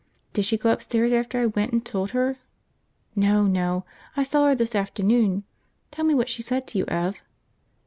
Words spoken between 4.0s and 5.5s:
I saw her this afternoon.